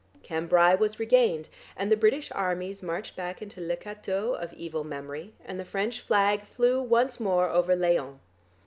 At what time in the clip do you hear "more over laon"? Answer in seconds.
7.19-8.19